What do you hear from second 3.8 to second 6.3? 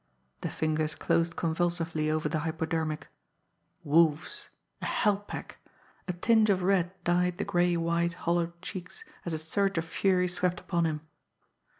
Wolves! A hell pack! A